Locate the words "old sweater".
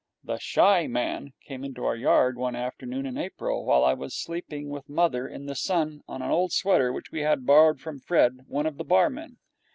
6.31-6.91